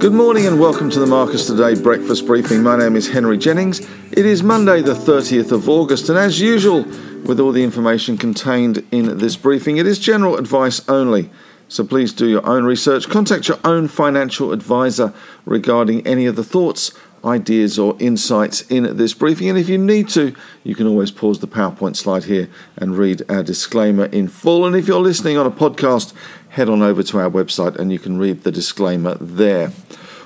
Good 0.00 0.14
morning 0.14 0.46
and 0.46 0.58
welcome 0.58 0.88
to 0.92 0.98
the 0.98 1.06
Marcus 1.06 1.46
Today 1.46 1.74
breakfast 1.74 2.24
briefing. 2.24 2.62
My 2.62 2.74
name 2.74 2.96
is 2.96 3.10
Henry 3.10 3.36
Jennings. 3.36 3.80
It 4.12 4.24
is 4.24 4.42
Monday, 4.42 4.80
the 4.80 4.94
30th 4.94 5.52
of 5.52 5.68
August, 5.68 6.08
and 6.08 6.16
as 6.16 6.40
usual, 6.40 6.84
with 7.26 7.38
all 7.38 7.52
the 7.52 7.62
information 7.62 8.16
contained 8.16 8.82
in 8.90 9.18
this 9.18 9.36
briefing, 9.36 9.76
it 9.76 9.86
is 9.86 9.98
general 9.98 10.38
advice 10.38 10.88
only. 10.88 11.28
So 11.68 11.84
please 11.84 12.14
do 12.14 12.26
your 12.26 12.46
own 12.46 12.64
research. 12.64 13.10
Contact 13.10 13.46
your 13.46 13.58
own 13.62 13.88
financial 13.88 14.52
advisor 14.52 15.12
regarding 15.44 16.06
any 16.06 16.24
of 16.24 16.34
the 16.34 16.44
thoughts, 16.44 16.92
ideas, 17.22 17.78
or 17.78 17.94
insights 17.98 18.62
in 18.62 18.96
this 18.96 19.12
briefing. 19.12 19.50
And 19.50 19.58
if 19.58 19.68
you 19.68 19.76
need 19.76 20.08
to, 20.10 20.34
you 20.64 20.74
can 20.74 20.86
always 20.86 21.10
pause 21.10 21.40
the 21.40 21.46
PowerPoint 21.46 21.96
slide 21.96 22.24
here 22.24 22.48
and 22.78 22.96
read 22.96 23.22
our 23.28 23.42
disclaimer 23.42 24.06
in 24.06 24.28
full. 24.28 24.64
And 24.64 24.74
if 24.74 24.88
you're 24.88 24.98
listening 24.98 25.36
on 25.36 25.46
a 25.46 25.50
podcast, 25.50 26.14
head 26.50 26.68
on 26.68 26.82
over 26.82 27.02
to 27.02 27.18
our 27.18 27.30
website 27.30 27.76
and 27.76 27.92
you 27.92 27.98
can 27.98 28.18
read 28.18 28.42
the 28.42 28.52
disclaimer 28.52 29.16
there. 29.20 29.72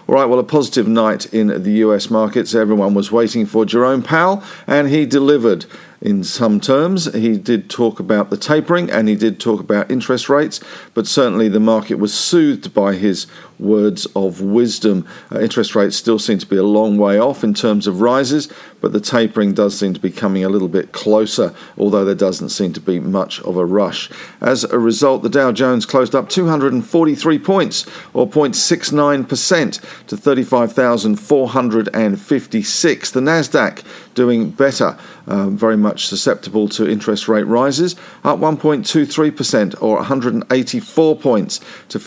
All 0.07 0.15
right, 0.15 0.27
well, 0.27 0.39
a 0.39 0.45
positive 0.45 0.87
night 0.87 1.33
in 1.33 1.63
the 1.63 1.73
US 1.85 2.11
markets. 2.11 2.55
Everyone 2.55 2.93
was 2.93 3.11
waiting 3.11 3.47
for 3.47 3.65
Jerome 3.65 4.03
Powell, 4.03 4.43
and 4.67 4.91
he 4.91 5.07
delivered 5.07 5.65
in 6.03 6.23
some 6.23 6.61
terms. 6.61 7.13
He 7.15 7.39
did 7.39 7.71
talk 7.71 7.99
about 7.99 8.29
the 8.29 8.37
tapering 8.37 8.91
and 8.91 9.09
he 9.09 9.17
did 9.17 9.41
talk 9.41 9.61
about 9.61 9.91
interest 9.91 10.29
rates, 10.29 10.61
but 10.93 11.07
certainly 11.07 11.49
the 11.49 11.59
market 11.59 11.95
was 11.95 12.13
soothed 12.13 12.75
by 12.75 12.95
his 12.95 13.27
words 13.59 14.07
of 14.17 14.41
wisdom. 14.41 15.07
Uh, 15.33 15.41
interest 15.41 15.75
rates 15.75 15.97
still 15.97 16.19
seem 16.19 16.39
to 16.39 16.47
be 16.47 16.57
a 16.57 16.63
long 16.63 16.97
way 16.99 17.19
off 17.19 17.45
in 17.45 17.53
terms 17.55 17.87
of 17.87 18.01
rises, 18.01 18.51
but 18.81 18.93
the 18.93 19.01
tapering 19.01 19.55
does 19.55 19.79
seem 19.79 19.95
to 19.95 20.01
be 20.01 20.11
coming 20.11 20.45
a 20.45 20.49
little 20.49 20.67
bit 20.69 20.91
closer, 20.93 21.55
although 21.79 22.05
there 22.05 22.15
doesn't 22.15 22.51
seem 22.51 22.73
to 22.73 22.81
be 22.81 23.01
much 23.01 23.41
of 23.41 23.57
a 23.57 23.65
rush. 23.65 24.11
As 24.41 24.63
a 24.65 24.79
result, 24.79 25.23
the 25.23 25.29
Dow 25.29 25.53
Jones 25.53 25.87
closed 25.87 26.15
up 26.15 26.29
243 26.29 27.39
points, 27.39 27.87
or 28.13 28.29
0.69%, 28.29 30.07
to 30.07 30.17
35,456. 30.17 33.11
The 33.11 33.21
Nasdaq 33.21 33.85
doing 34.15 34.51
better, 34.51 34.97
um, 35.27 35.57
very 35.57 35.77
much 35.77 36.07
susceptible 36.07 36.69
to 36.69 36.89
interest 36.89 37.29
rate 37.29 37.47
rises, 37.47 37.97
up 38.23 38.39
1.23% 38.39 39.83
or 39.83 39.97
184 39.97 41.17
points 41.17 41.61
to 41.89 41.99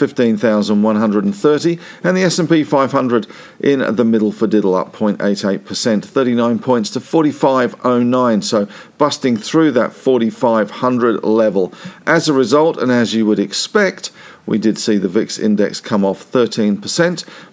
15,130, 1.38 1.80
and 2.04 2.18
the 2.18 2.24
S&P 2.24 2.64
500 2.64 3.28
in 3.60 3.96
the 3.96 4.04
middle 4.04 4.32
for 4.32 4.48
diddle 4.48 4.76
up 4.76 4.94
0.88%, 4.94 6.04
39 6.04 6.60
points 6.60 6.90
to 6.92 7.00
4509, 7.00 8.42
so 8.42 8.68
busting 8.98 9.38
through 9.38 9.72
that 9.72 9.94
4500 9.94 11.24
level. 11.24 11.74
As 12.06 12.28
a 12.28 12.34
result, 12.34 12.78
and 12.78 12.92
as 12.92 13.14
you 13.14 13.26
would 13.26 13.40
expect, 13.40 14.12
we 14.46 14.58
did 14.58 14.78
see 14.80 14.98
the 14.98 15.10
VIX 15.10 15.40
index 15.40 15.82
come 15.82 16.06
off 16.06 16.32
13%, 16.32 16.78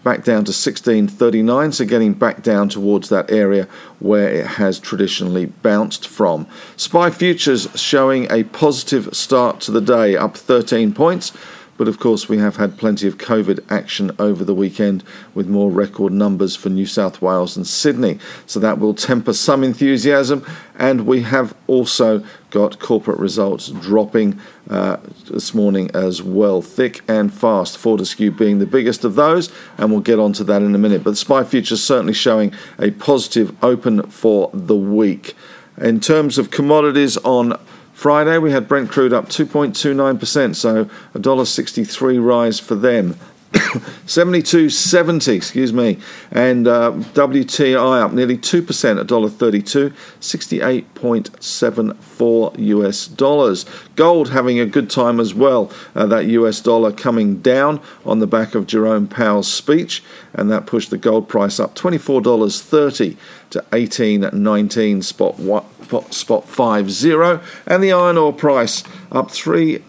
back 0.05 0.23
down 0.23 0.45
to 0.45 0.53
1639, 0.53 1.73
so 1.73 1.85
getting 1.85 2.15
back 2.15 2.43
down 2.43 2.69
towards 2.69 3.09
that 3.09 3.31
area 3.31 3.67
where 3.99 4.29
it 4.29 4.47
has 4.47 4.79
traditionally 4.79 5.47
bounced 5.47 6.07
from. 6.07 6.47
SPI 6.77 7.11
futures 7.11 7.69
showing 7.75 8.31
a 8.31 8.45
positive 8.45 9.15
start 9.15 9.61
to 9.63 9.73
the 9.73 9.81
day, 9.81 10.17
up 10.17 10.37
13 10.37 10.95
points. 10.95 11.33
But 11.77 11.89
of 11.89 11.99
course, 11.99 12.29
we 12.29 12.39
have 12.39 12.57
had 12.57 12.79
plenty 12.79 13.09
of 13.09 13.19
COVID 13.19 13.65
action 13.69 14.13
over 14.19 14.45
the 14.45 14.55
weekend 14.55 15.03
with 15.35 15.49
more 15.49 15.71
record 15.71 16.13
numbers 16.13 16.55
for 16.55 16.69
New 16.69 16.87
South 16.87 17.21
Wales 17.21 17.57
and 17.57 17.67
Sydney. 17.67 18.19
So 18.47 18.61
that 18.61 18.79
will 18.79 18.95
temper 18.95 19.33
some 19.33 19.65
enthusiasm. 19.65 20.47
And 20.77 21.07
we 21.07 21.23
have 21.23 21.55
also 21.67 22.25
got 22.51 22.79
corporate 22.79 23.19
results 23.19 23.69
dropping 23.69 24.41
uh, 24.71 24.99
this 25.29 25.53
morning 25.55 25.91
as 25.93 26.23
well, 26.23 26.63
thick 26.63 27.03
and 27.09 27.35
fast. 27.35 27.77
Fortescue 27.77 28.31
being 28.31 28.61
the 28.61 28.67
biggest 28.67 29.05
of 29.05 29.17
those, 29.17 29.53
and 29.77 29.91
we'll 29.91 30.01
get 30.01 30.19
onto 30.19 30.45
that 30.45 30.63
in 30.63 30.75
a 30.75 30.79
minute. 30.79 31.03
But 31.03 31.11
the 31.11 31.17
SPI 31.17 31.45
futures 31.45 31.83
certainly 31.83 32.13
showing 32.13 32.53
a 32.79 32.93
positive 32.93 33.55
open 33.63 34.03
for 34.11 34.51
the 34.55 34.77
week. 34.77 35.35
In 35.77 35.99
terms 35.99 36.39
of 36.39 36.53
commodities 36.53 37.17
on 37.19 37.59
Friday, 37.95 38.39
we 38.39 38.51
had 38.51 38.69
Brent 38.69 38.91
crude 38.91 39.13
up 39.13 39.27
2.29%, 39.27 40.57
so 40.57 40.83
a 41.15 41.19
$1.63 41.19 42.23
rise 42.23 42.61
for 42.61 42.75
them. 42.75 43.17
72.70, 44.07 45.35
excuse 45.35 45.73
me, 45.73 45.99
and 46.31 46.69
uh, 46.69 46.93
WTI 46.93 48.03
up 48.03 48.13
nearly 48.13 48.39
2% 48.39 49.01
at 49.01 49.07
$1.32, 49.07 49.93
68.74 50.21 52.59
US 52.59 53.09
dollars. 53.09 53.67
Gold 53.97 54.29
having 54.31 54.61
a 54.61 54.67
good 54.67 54.91
time 54.91 55.19
as 55.21 55.33
well, 55.35 55.71
uh, 55.95 56.07
that 56.07 56.27
US 56.27 56.61
dollar 56.61 56.93
coming 56.93 57.41
down 57.41 57.81
on 58.05 58.19
the 58.19 58.27
back 58.27 58.55
of 58.55 58.67
Jerome 58.67 59.09
Powell's 59.09 59.51
speech, 59.53 60.03
and 60.33 60.51
that 60.51 60.67
pushed 60.67 60.91
the 60.91 60.99
gold 60.99 61.29
price 61.29 61.61
up 61.61 61.75
$24.30 61.75 63.17
to 63.51 63.65
18.19 63.71 65.05
spot 65.05 65.39
spot 66.13 66.49
50 66.49 67.13
and 67.67 67.83
the 67.83 67.93
iron 67.93 68.17
ore 68.17 68.33
price 68.33 68.83
up 69.13 69.31
3 69.31 69.83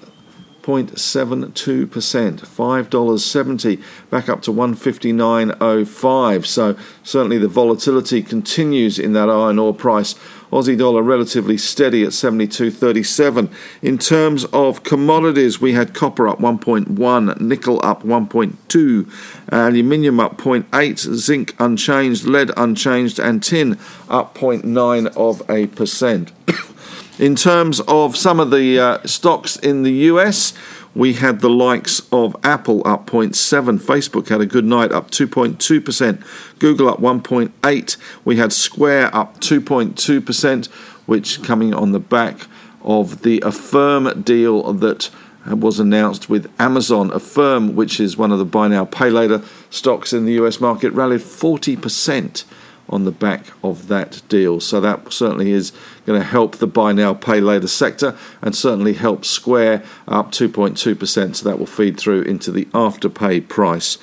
0.72%, 0.66 1.86
$5.70 1.92 3.84
back 4.10 4.28
up 4.28 4.42
to 4.42 4.52
159.05. 4.52 6.46
So 6.46 6.76
certainly 7.04 7.38
the 7.38 7.48
volatility 7.48 8.24
continues 8.24 8.98
in 8.98 9.14
that 9.14 9.30
iron 9.30 9.60
ore 9.60 9.76
price. 9.76 10.16
Aussie 10.52 10.78
dollar 10.78 11.04
relatively 11.04 11.58
steady 11.58 12.04
at 12.04 12.10
72.37. 12.10 13.52
In 13.82 13.98
terms 14.00 14.46
of 14.46 14.84
commodities, 14.84 15.62
we 15.62 15.74
had 15.74 15.94
copper 15.94 16.28
up 16.28 16.40
1.1, 16.40 17.40
nickel 17.42 17.80
up 17.84 18.04
1.2, 18.04 19.12
aluminium 19.50 20.20
up 20.20 20.38
0.8, 20.38 20.98
zinc 20.98 21.56
unchanged, 21.60 22.26
lead 22.26 22.52
unchanged, 22.58 23.20
and 23.20 23.44
tin 23.44 23.78
up 24.10 24.36
0.9 24.36 25.08
of 25.16 25.48
a 25.50 25.68
percent. 25.68 26.32
In 27.18 27.36
terms 27.38 27.80
of 27.82 28.18
some 28.18 28.42
of 28.42 28.52
the 28.52 28.78
uh, 28.78 29.08
stocks 29.08 29.56
in 29.56 29.84
the 29.84 29.94
US, 30.12 30.54
we 30.94 31.14
had 31.14 31.40
the 31.40 31.50
likes 31.50 32.02
of 32.12 32.36
Apple 32.44 32.82
up 32.86 33.10
0.7, 33.10 33.80
Facebook 33.80 34.28
had 34.28 34.42
a 34.42 34.46
good 34.46 34.66
night 34.66 34.92
up 34.92 35.12
2.2%, 35.12 36.60
Google 36.60 36.90
up 36.90 37.00
1.8, 37.00 37.98
we 38.26 38.36
had 38.36 38.52
Square 38.52 39.16
up 39.16 39.40
2.2%, 39.40 40.68
which 41.06 41.42
coming 41.42 41.74
on 41.74 41.94
the 41.94 42.02
back 42.02 42.48
of 42.82 43.22
the 43.22 43.40
Affirm 43.46 44.22
deal 44.24 44.74
that 44.74 45.10
was 45.46 45.80
announced 45.80 46.30
with 46.30 46.52
Amazon. 46.60 47.12
Affirm, 47.14 47.78
which 47.78 48.02
is 48.02 48.18
one 48.18 48.34
of 48.34 48.40
the 48.40 48.46
buy 48.46 48.68
now 48.68 48.84
pay 48.84 49.10
later 49.10 49.42
stocks 49.70 50.12
in 50.12 50.26
the 50.26 50.34
US 50.34 50.60
market, 50.60 50.92
rallied 50.92 51.22
40% 51.22 52.44
on 52.90 53.04
the 53.04 53.12
back 53.12 53.46
of 53.64 53.88
that 53.88 54.22
deal. 54.30 54.60
So 54.60 54.80
that 54.82 55.12
certainly 55.12 55.52
is 55.52 55.72
going 56.06 56.20
to 56.20 56.26
help 56.26 56.58
the 56.58 56.68
buy 56.68 56.94
now, 56.94 57.14
pay 57.14 57.40
later 57.40 57.68
sector 57.68 58.18
and 58.42 58.56
certainly 58.56 58.94
help 58.94 59.26
Square 59.26 59.84
up 60.08 60.32
2.2%. 60.32 61.36
So 61.36 61.50
that 61.50 61.60
will 61.60 61.66
feed 61.66 62.00
through 62.00 62.22
into 62.24 62.52
the 62.52 62.66
afterpay 62.66 63.48
price 63.48 63.98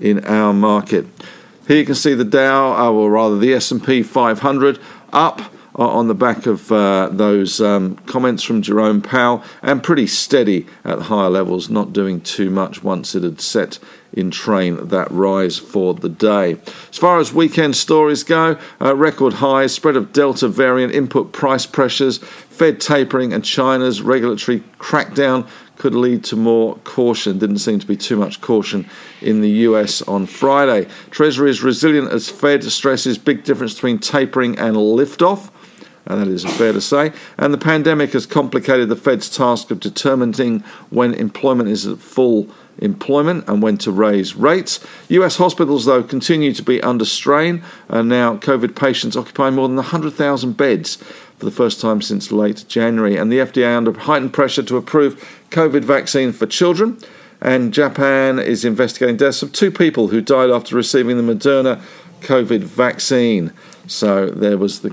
in 0.00 0.24
our 0.24 0.52
market. 0.52 1.06
Here 1.66 1.78
you 1.78 1.84
can 1.84 1.94
see 1.94 2.14
the 2.14 2.24
Dow, 2.24 2.72
uh, 2.72 2.90
or 2.90 3.10
rather 3.10 3.38
the 3.38 3.52
S&P 3.52 4.02
500 4.02 4.78
up 5.12 5.52
on 5.86 6.08
the 6.08 6.14
back 6.14 6.46
of 6.46 6.72
uh, 6.72 7.08
those 7.12 7.60
um, 7.60 7.96
comments 8.06 8.42
from 8.42 8.62
Jerome 8.62 9.00
Powell 9.00 9.44
and 9.62 9.82
pretty 9.82 10.06
steady 10.06 10.66
at 10.84 11.02
higher 11.02 11.30
levels, 11.30 11.70
not 11.70 11.92
doing 11.92 12.20
too 12.20 12.50
much 12.50 12.82
once 12.82 13.14
it 13.14 13.22
had 13.22 13.40
set 13.40 13.78
in 14.12 14.30
train 14.30 14.88
that 14.88 15.10
rise 15.10 15.58
for 15.58 15.94
the 15.94 16.08
day. 16.08 16.56
As 16.90 16.98
far 16.98 17.18
as 17.20 17.32
weekend 17.32 17.76
stories 17.76 18.24
go, 18.24 18.58
uh, 18.80 18.96
record 18.96 19.34
highs, 19.34 19.72
spread 19.72 19.96
of 19.96 20.12
Delta 20.12 20.48
variant, 20.48 20.92
input 20.94 21.32
price 21.32 21.66
pressures, 21.66 22.18
Fed 22.18 22.80
tapering, 22.80 23.32
and 23.32 23.44
China's 23.44 24.02
regulatory 24.02 24.60
crackdown 24.78 25.46
could 25.76 25.94
lead 25.94 26.24
to 26.24 26.34
more 26.34 26.74
caution. 26.78 27.38
Didn't 27.38 27.58
seem 27.58 27.78
to 27.78 27.86
be 27.86 27.96
too 27.96 28.16
much 28.16 28.40
caution 28.40 28.88
in 29.22 29.42
the 29.42 29.50
US 29.50 30.02
on 30.02 30.26
Friday. 30.26 30.88
Treasury 31.10 31.50
is 31.50 31.62
resilient 31.62 32.10
as 32.10 32.28
Fed 32.28 32.64
stresses 32.64 33.16
big 33.16 33.44
difference 33.44 33.74
between 33.74 34.00
tapering 34.00 34.58
and 34.58 34.74
liftoff 34.74 35.50
and 36.08 36.20
that 36.20 36.28
is 36.28 36.44
fair 36.44 36.72
to 36.72 36.80
say. 36.80 37.12
And 37.36 37.52
the 37.54 37.58
pandemic 37.58 38.12
has 38.14 38.26
complicated 38.26 38.88
the 38.88 38.96
Fed's 38.96 39.28
task 39.28 39.70
of 39.70 39.78
determining 39.78 40.60
when 40.90 41.14
employment 41.14 41.68
is 41.68 41.86
at 41.86 41.98
full 41.98 42.48
employment 42.78 43.44
and 43.46 43.62
when 43.62 43.76
to 43.76 43.92
raise 43.92 44.34
rates. 44.34 44.84
US 45.08 45.36
hospitals, 45.36 45.84
though, 45.84 46.02
continue 46.02 46.52
to 46.54 46.62
be 46.62 46.82
under 46.82 47.04
strain, 47.04 47.62
and 47.88 48.08
now 48.08 48.36
COVID 48.36 48.74
patients 48.74 49.16
occupying 49.16 49.54
more 49.54 49.68
than 49.68 49.76
100,000 49.76 50.56
beds 50.56 50.96
for 51.36 51.44
the 51.44 51.50
first 51.50 51.80
time 51.80 52.00
since 52.00 52.32
late 52.32 52.64
January. 52.68 53.16
And 53.16 53.30
the 53.30 53.38
FDA 53.38 53.76
under 53.76 53.92
heightened 53.92 54.32
pressure 54.32 54.62
to 54.62 54.76
approve 54.76 55.42
COVID 55.50 55.84
vaccine 55.84 56.32
for 56.32 56.46
children. 56.46 56.98
And 57.40 57.72
Japan 57.72 58.38
is 58.38 58.64
investigating 58.64 59.16
deaths 59.16 59.42
of 59.42 59.52
two 59.52 59.70
people 59.70 60.08
who 60.08 60.20
died 60.20 60.50
after 60.50 60.74
receiving 60.74 61.16
the 61.16 61.34
Moderna 61.34 61.80
COVID 62.22 62.60
vaccine. 62.60 63.52
So 63.86 64.26
there 64.26 64.58
was 64.58 64.80
the 64.80 64.90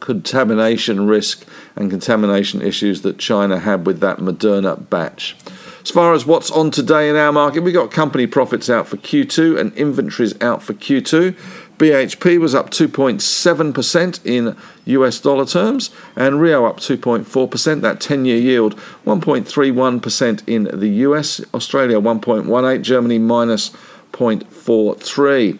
contamination 0.00 1.06
risk 1.06 1.46
and 1.76 1.90
contamination 1.90 2.62
issues 2.62 3.02
that 3.02 3.18
China 3.18 3.58
had 3.60 3.86
with 3.86 4.00
that 4.00 4.18
Moderna 4.18 4.88
batch. 4.90 5.36
As 5.82 5.90
far 5.90 6.12
as 6.12 6.26
what's 6.26 6.50
on 6.50 6.70
today 6.70 7.08
in 7.08 7.16
our 7.16 7.32
market, 7.32 7.62
we 7.62 7.72
got 7.72 7.90
company 7.90 8.26
profits 8.26 8.68
out 8.68 8.86
for 8.86 8.98
Q2 8.98 9.58
and 9.58 9.72
inventories 9.74 10.38
out 10.42 10.62
for 10.62 10.74
Q2. 10.74 11.34
BHP 11.78 12.38
was 12.38 12.54
up 12.54 12.68
2.7% 12.68 14.26
in 14.26 14.54
US 14.84 15.18
dollar 15.20 15.46
terms, 15.46 15.90
and 16.14 16.38
Rio 16.38 16.66
up 16.66 16.76
2.4%. 16.76 17.80
That 17.80 18.00
10 18.02 18.26
year 18.26 18.36
yield 18.36 18.76
1.31% 19.06 20.42
in 20.46 20.64
the 20.64 20.88
US, 20.88 21.40
Australia 21.54 21.98
1.18, 21.98 22.82
Germany 22.82 23.18
minus 23.18 23.70
0.43. 24.12 25.58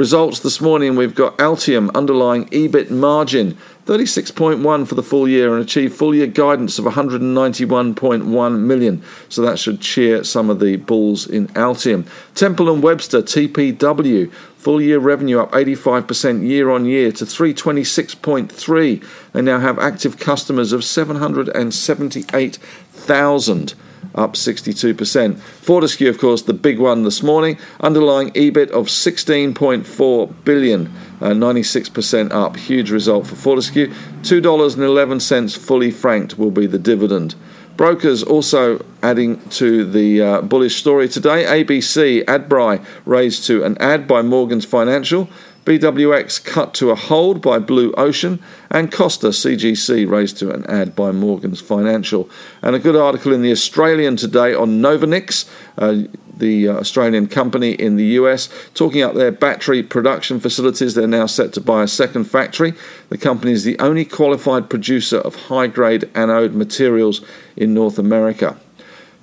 Results 0.00 0.40
this 0.40 0.62
morning 0.62 0.96
we've 0.96 1.14
got 1.14 1.36
Altium 1.36 1.94
underlying 1.94 2.46
EBIT 2.46 2.90
margin 2.90 3.58
36.1 3.84 4.88
for 4.88 4.94
the 4.94 5.02
full 5.02 5.28
year 5.28 5.54
and 5.54 5.62
achieved 5.62 5.94
full 5.94 6.14
year 6.14 6.26
guidance 6.26 6.78
of 6.78 6.86
191.1 6.86 8.58
million. 8.60 9.02
So 9.28 9.42
that 9.42 9.58
should 9.58 9.82
cheer 9.82 10.24
some 10.24 10.48
of 10.48 10.58
the 10.58 10.76
bulls 10.76 11.26
in 11.26 11.48
Altium. 11.48 12.08
Temple 12.34 12.72
and 12.72 12.82
Webster 12.82 13.20
TPW 13.20 14.32
full 14.32 14.80
year 14.80 14.98
revenue 14.98 15.38
up 15.38 15.52
85% 15.52 16.48
year 16.48 16.70
on 16.70 16.86
year 16.86 17.12
to 17.12 17.26
326.3. 17.26 19.04
They 19.34 19.42
now 19.42 19.58
have 19.58 19.78
active 19.78 20.18
customers 20.18 20.72
of 20.72 20.82
778,000 20.82 23.74
up 24.14 24.34
62%. 24.34 25.38
Fortescue, 25.38 26.08
of 26.08 26.18
course, 26.18 26.42
the 26.42 26.52
big 26.52 26.78
one 26.78 27.04
this 27.04 27.22
morning, 27.22 27.58
underlying 27.80 28.30
EBIT 28.32 28.70
of 28.70 28.86
16.4 28.86 30.44
billion, 30.44 30.86
uh, 31.20 31.30
96% 31.30 32.32
up. 32.32 32.56
Huge 32.56 32.90
result 32.90 33.26
for 33.26 33.36
Fortescue. 33.36 33.88
$2.11 34.22 35.58
fully 35.58 35.90
franked 35.90 36.38
will 36.38 36.50
be 36.50 36.66
the 36.66 36.78
dividend. 36.78 37.34
Brokers 37.76 38.22
also 38.22 38.84
adding 39.02 39.40
to 39.48 39.90
the 39.90 40.20
uh, 40.20 40.42
bullish 40.42 40.76
story 40.76 41.08
today. 41.08 41.44
ABC 41.44 42.22
Adbri 42.26 42.84
raised 43.06 43.46
to 43.46 43.64
an 43.64 43.78
add 43.78 44.06
by 44.06 44.20
Morgans 44.20 44.66
Financial. 44.66 45.30
BWX 45.64 46.42
cut 46.44 46.72
to 46.74 46.90
a 46.90 46.94
hold 46.94 47.42
by 47.42 47.58
Blue 47.58 47.92
Ocean, 47.92 48.42
and 48.70 48.90
Costa 48.90 49.28
CGC 49.28 50.08
raised 50.08 50.38
to 50.38 50.50
an 50.52 50.64
add 50.66 50.96
by 50.96 51.12
Morgans 51.12 51.60
Financial. 51.60 52.30
And 52.62 52.74
a 52.74 52.78
good 52.78 52.96
article 52.96 53.32
in 53.32 53.42
the 53.42 53.52
Australian 53.52 54.16
today 54.16 54.54
on 54.54 54.80
Novonix, 54.80 55.48
uh, 55.76 56.08
the 56.34 56.68
uh, 56.68 56.78
Australian 56.78 57.26
company 57.26 57.72
in 57.72 57.96
the 57.96 58.04
US, 58.04 58.48
talking 58.72 59.02
up 59.02 59.14
their 59.14 59.30
battery 59.30 59.82
production 59.82 60.40
facilities. 60.40 60.94
They're 60.94 61.06
now 61.06 61.26
set 61.26 61.52
to 61.52 61.60
buy 61.60 61.82
a 61.82 61.88
second 61.88 62.24
factory. 62.24 62.72
The 63.10 63.18
company 63.18 63.52
is 63.52 63.64
the 63.64 63.78
only 63.78 64.06
qualified 64.06 64.70
producer 64.70 65.18
of 65.18 65.34
high 65.34 65.66
grade 65.66 66.08
anode 66.14 66.54
materials 66.54 67.20
in 67.56 67.74
North 67.74 67.98
America. 67.98 68.56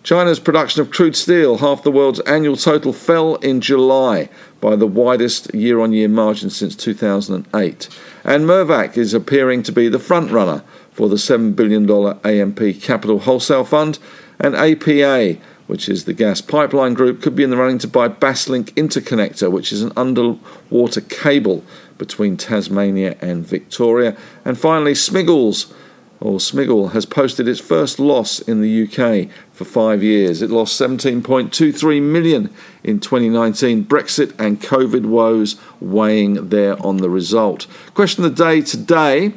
China's 0.07 0.39
production 0.39 0.81
of 0.81 0.89
crude 0.89 1.17
steel, 1.17 1.57
half 1.57 1.83
the 1.83 1.91
world's 1.91 2.21
annual 2.21 2.55
total, 2.55 2.93
fell 2.93 3.35
in 3.35 3.59
July 3.59 4.29
by 4.59 4.75
the 4.75 4.87
widest 4.87 5.53
year 5.53 5.79
on 5.79 5.93
year 5.93 6.07
margin 6.07 6.49
since 6.49 6.75
2008. 6.75 7.89
And 8.23 8.45
Mirvac 8.45 8.97
is 8.97 9.13
appearing 9.13 9.63
to 9.63 9.71
be 9.71 9.87
the 9.87 9.99
front 9.99 10.31
runner 10.31 10.63
for 10.91 11.07
the 11.09 11.15
$7 11.15 11.55
billion 11.55 11.89
AMP 12.23 12.81
Capital 12.81 13.19
Wholesale 13.19 13.63
Fund. 13.63 13.99
And 14.39 14.55
APA, 14.55 15.39
which 15.67 15.87
is 15.89 16.05
the 16.05 16.13
gas 16.13 16.41
pipeline 16.41 16.93
group, 16.93 17.21
could 17.21 17.35
be 17.35 17.43
in 17.43 17.49
the 17.49 17.57
running 17.57 17.77
to 17.79 17.87
buy 17.87 18.09
Basslink 18.09 18.71
Interconnector, 18.71 19.51
which 19.51 19.71
is 19.71 19.81
an 19.81 19.91
underwater 19.95 21.01
cable 21.01 21.63
between 21.97 22.37
Tasmania 22.37 23.17
and 23.21 23.45
Victoria. 23.45 24.17
And 24.45 24.57
finally, 24.57 24.93
Smiggles 24.93 25.73
or 26.19 26.39
Smiggle 26.39 26.93
has 26.93 27.05
posted 27.05 27.47
its 27.47 27.59
first 27.59 27.99
loss 27.99 28.39
in 28.39 28.61
the 28.61 28.83
UK 28.83 29.29
for 29.51 29.65
five 29.65 30.03
years. 30.03 30.41
It 30.41 30.49
lost 30.49 30.79
17.23 30.79 32.01
million 32.01 32.53
in 32.83 32.99
2019. 32.99 33.85
Brexit 33.85 34.33
and 34.39 34.61
COVID 34.61 35.05
woes 35.05 35.57
weighing 35.79 36.49
there 36.49 36.83
on 36.83 36.97
the 36.97 37.09
result. 37.09 37.67
Question 37.93 38.25
of 38.25 38.35
the 38.35 38.43
day 38.43 38.61
today: 38.61 39.33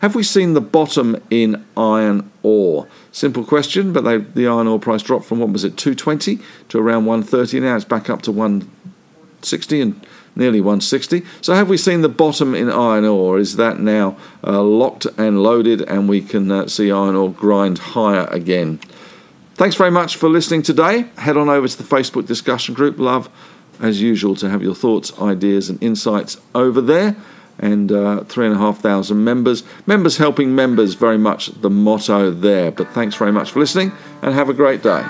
Have 0.00 0.14
we 0.14 0.22
seen 0.22 0.54
the 0.54 0.60
bottom 0.60 1.16
in 1.30 1.64
iron 1.76 2.30
ore? 2.42 2.88
Simple 3.12 3.44
question, 3.44 3.92
but 3.92 4.02
they, 4.02 4.18
the 4.18 4.48
iron 4.48 4.66
ore 4.66 4.80
price 4.80 5.02
dropped 5.02 5.26
from 5.26 5.38
what 5.38 5.50
was 5.50 5.62
it 5.62 5.76
220 5.76 6.40
to 6.68 6.78
around 6.78 7.06
130. 7.06 7.60
Now 7.60 7.76
it's 7.76 7.84
back 7.84 8.10
up 8.10 8.22
to 8.22 8.32
160 8.32 9.80
and 9.80 10.06
nearly 10.36 10.60
160. 10.60 11.22
So 11.40 11.54
have 11.54 11.68
we 11.68 11.76
seen 11.76 12.00
the 12.02 12.08
bottom 12.08 12.54
in 12.54 12.70
iron 12.70 13.04
ore? 13.04 13.38
Is 13.38 13.56
that 13.56 13.78
now 13.78 14.16
uh, 14.42 14.62
locked 14.62 15.06
and 15.16 15.42
loaded 15.42 15.82
and 15.82 16.08
we 16.08 16.20
can 16.20 16.50
uh, 16.50 16.66
see 16.66 16.90
iron 16.90 17.14
ore 17.14 17.32
grind 17.32 17.78
higher 17.78 18.26
again? 18.26 18.80
Thanks 19.54 19.76
very 19.76 19.90
much 19.90 20.16
for 20.16 20.28
listening 20.28 20.62
today. 20.62 21.06
Head 21.16 21.36
on 21.36 21.48
over 21.48 21.68
to 21.68 21.78
the 21.78 21.84
Facebook 21.84 22.26
discussion 22.26 22.74
group. 22.74 22.98
Love, 22.98 23.28
as 23.80 24.02
usual, 24.02 24.34
to 24.36 24.50
have 24.50 24.62
your 24.62 24.74
thoughts, 24.74 25.16
ideas, 25.20 25.70
and 25.70 25.80
insights 25.80 26.38
over 26.54 26.80
there. 26.80 27.16
And 27.60 27.92
uh, 27.92 28.24
three 28.24 28.46
and 28.46 28.54
a 28.56 28.58
half 28.58 28.80
thousand 28.80 29.22
members. 29.22 29.62
Members 29.86 30.16
helping 30.16 30.56
members, 30.56 30.94
very 30.94 31.18
much 31.18 31.46
the 31.60 31.70
motto 31.70 32.32
there. 32.32 32.72
But 32.72 32.88
thanks 32.88 33.14
very 33.14 33.30
much 33.30 33.52
for 33.52 33.60
listening 33.60 33.92
and 34.22 34.34
have 34.34 34.48
a 34.48 34.54
great 34.54 34.82
day. 34.82 35.06